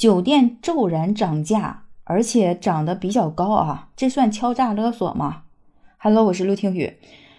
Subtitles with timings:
[0.00, 5.42] 酒店骤然涨价，而且涨得比较高啊，这算敲诈勒索吗
[5.98, 6.96] ？Hello，我是陆听雨。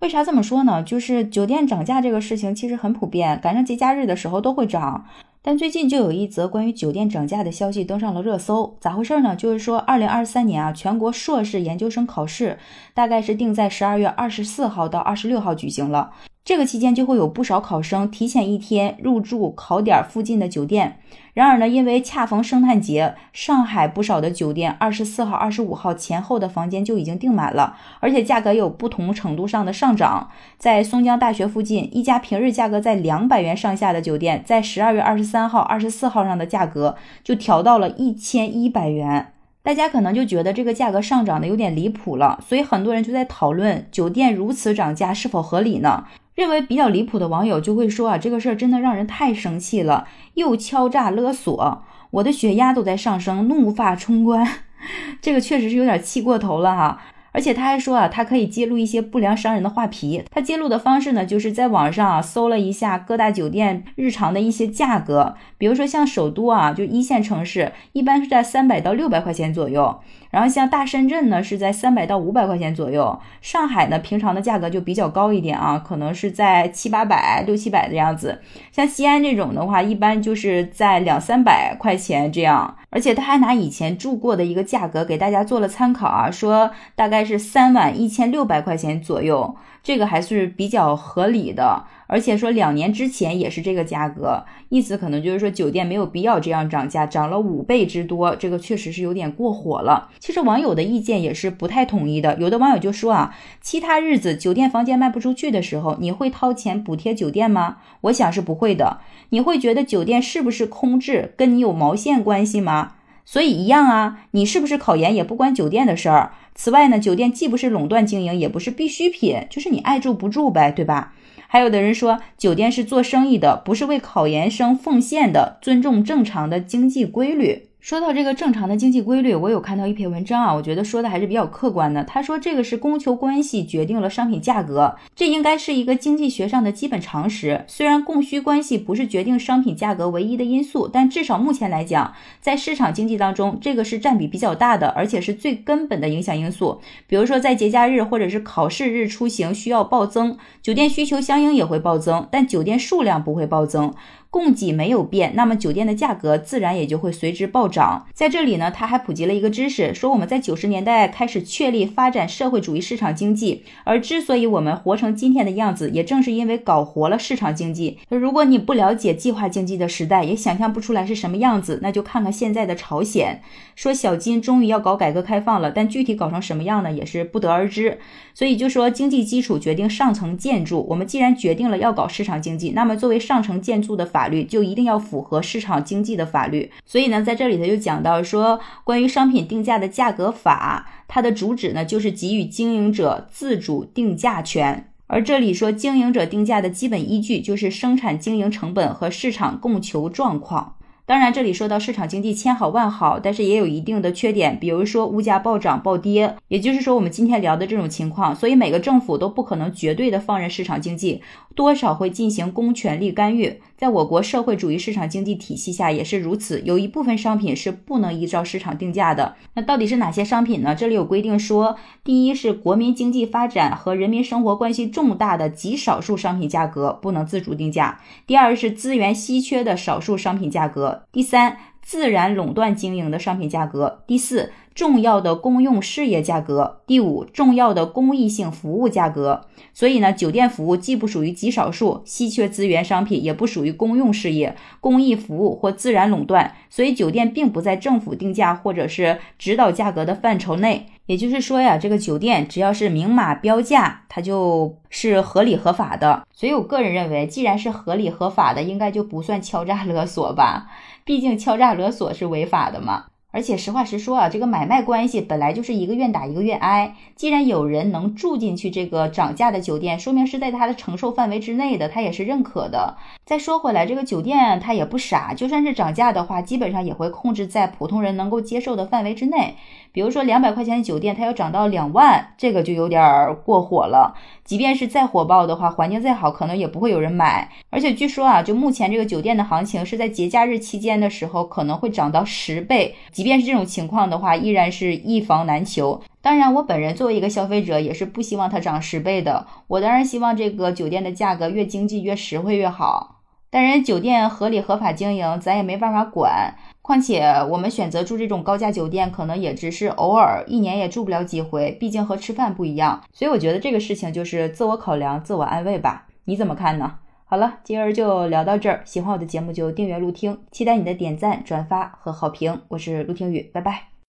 [0.00, 0.82] 为啥这么说呢？
[0.82, 5.06] 就是酒店涨价这个事情其实很普遍，赶上节假日的时候都会涨。
[5.40, 9.34] 但最近就有一则关于酒店涨价的消息登上了热搜，咋回事呢？
[9.34, 12.58] 就是说，二零二三年啊，全国硕士研究生考试
[12.92, 16.12] 大概是定在十二月二十四号到二十六号举行了。
[16.44, 20.98] 这个期间就会有不少考生提前一天入住考点附近的酒店。
[21.34, 30.30] 然而呢，因为恰逢圣诞节，上海不少的酒店二十四号、二十五号前后的房间就已经订满了，而且价格有不同程度上的上涨。
[30.58, 39.32] 在松江大学附近，一家平日价格在两百元上下的酒店，在十二月二十三号、二十四号上的价格就调到了一千一百元。
[39.62, 46.04] 大家可能就觉得这个价格上涨的有点离谱了，所以很多人就在讨论酒店如此涨价是否合理呢？
[46.42, 54.44] 认为比较离谱的网友就会说啊，这个事儿真的让人太生气了，又敲诈勒索，我的血压都在上升，怒发冲冠，
[55.22, 57.00] 这个确实是有点气过头了哈。
[57.32, 60.22] 而且他还说啊，他可以揭露一些不良商人的画皮。
[60.30, 70.00] 他揭露的方式呢，就是在网上啊搜了一下各大酒店日常的一些价格，比如说像首都啊，就一线城市，一般是在三百到六百块钱左右。
[70.30, 73.18] 然后像大深圳呢，是在三百到五百块钱左右。
[73.42, 78.40] 上海呢，平常的价格就比较高一点啊，可能是在七八百、六七百的样子。
[78.70, 82.78] 像西安这种的话，一般就是在两三百块钱这样。
[82.88, 89.56] 而且他还拿以前住过的一个价格给大家做了参考啊，说大概是三万一千六百块钱左右。
[89.82, 100.10] 这个还是比较合理的，而且说两年之前也是这个价格，意思可能就是说酒店没有必要这样涨价，涨了五倍之多，这个确实是有点过火了。
[100.20, 107.78] 其实网友的意见也是不太统一的，有的网友就说啊，其他日子酒店房间卖不出去的时候，你会掏钱补贴酒店吗？
[108.02, 109.00] 我想是不会的。
[109.30, 112.92] 你会觉得酒店是不是空置，跟你有毛线关系吗？
[113.24, 116.32] 所以一样啊，你是不是考研也不关酒店的事儿。
[116.54, 121.14] 此外呢，酒店既不是垄断经营，也不是必需品，就是你爱住不住呗，对吧？
[121.48, 127.68] 还有的人说，酒店是做生意的，不是为考研生奉献的，尊重正常的经济规律。
[127.78, 132.04] 说到这个正常的经济规律，我有看到一篇文章啊，我觉得说的还是比较客观的。
[132.04, 137.64] 他说这个是供求关系决定了商品价格，这应该是一个经济学上的基本常识。
[137.66, 146.80] 虽然供需关系不是决定商品价格唯一的因素，但至少目前来讲，在市场经济当中，这个是占比比较大的，而且是最根本的影响因因素。
[147.06, 153.94] 比如说在节假日或者是考试日出行需要暴增，酒店需求相应也会暴增，但酒店数量不会暴增。
[154.32, 158.06] 供给没有变，那么酒店的价格自然也就会随之暴涨。
[158.14, 167.98] 在这里呢，他还普及了一个知识，说我们在九十年代开始确立发展社会主义市场经济，而之所以我们活成今天的样子，也正是因为搞活了市场经济。
[168.08, 173.42] 如果你不了解计划经济的时代，也想象不出来是什么样子，那就看看现在的朝鲜。
[173.76, 177.98] 说小金终于要搞改革开放了，但具体搞成什么样呢，也是不得而知。
[178.32, 186.70] 所以就说经济基础决定上层建筑，我们既然决定了要搞市场经济，那么作为上层建筑的法法律就一定要符合市场经济的法律。
[186.86, 194.88] 所以呢，在这里头就讲到说，关于商品定价的价格法，它的主旨呢就是给予经营者自主定价权。
[195.08, 200.76] 而这里说经营者定价的基本依据就是生产经营成本和市场供求状况。
[201.04, 208.34] 当然，这里说到市场经济千好万好，但是也有一定的缺点，比如说物价暴涨暴跌，也就是说我们今天聊的这种情况。
[208.34, 211.20] 所以每个政府都不可能绝对的放任市场经济，
[211.56, 213.60] 多少会进行公权力干预。
[213.82, 219.34] 在我国社会主义市场经济体系下也是如此，有一部分商品是不能依照市场定价的。
[219.54, 220.72] 那到底是哪些商品呢？
[220.72, 234.52] 这里有规定说，第一是国民经济发展和人民生活关系重大的极少数商品价格不能自主定价；第二是资源稀缺的少数商品价格；第三，自然垄断经营的商品价格；第四。
[234.74, 239.46] 重要的公用事业价格，第五，重要的公益性服务价格。
[239.74, 250.86] 所以呢，酒店服务既不属于极少数稀缺资源商品，也不属于公用事业、公益服务或自然垄断，所以酒店并不在政府定价或者是指导价格的范畴内。
[251.06, 256.22] 也就是说呀，这个酒店只要是明码标价，它就是合理合法的。
[256.32, 260.70] 所以我个人认为，既然是合理合法的，应该就不算敲诈勒索吧？
[261.04, 263.06] 毕竟敲诈勒索是违法的嘛。
[263.32, 266.94] 而且实话实说啊，这个买卖关系本来就是一个愿打一个愿挨。
[267.16, 272.96] 既然有人能住进去这个涨价的酒店，说明是在他的承受范围之内的，他也是认可的。
[273.24, 279.56] 再说回来，这个酒店他也不傻，就算是涨价的话，基本上也会控制在普通人能够接受的范围之内。
[279.92, 284.14] 比如说两百块钱的酒店，它要涨到两万，这个就有点过火了。
[284.44, 287.50] 即便是再火爆的话，环境再好，可能也不会有人买。
[287.70, 292.94] 而且据说啊，就目前这个酒店的行情是在节假日期间的时候，可能会涨到十倍。
[293.22, 296.02] 即便是这种情况的话，依然是一房难求。
[296.20, 299.46] 当然，我本人作为一个消费者，也是不希望它涨十倍的。
[299.68, 303.20] 我当然希望这个酒店的价格越经济越实惠越好。
[303.48, 306.56] 但人酒店合理合法经营，咱也没办法管。
[306.82, 311.70] 况且我们选择住这种高价酒店，可能也只是偶尔，一年也住不了几回。
[311.78, 313.04] 毕竟和吃饭不一样。
[313.12, 316.06] 所以我觉得这个事情就是自我考量、自我安慰吧。
[316.24, 316.94] 你怎么看呢？
[317.32, 318.82] 好了，今儿就聊到这儿。
[318.84, 322.60] 喜欢我的节目就订阅、录听，期待你的点赞、转发和好评。
[322.68, 323.91] 我是陆听雨，拜拜。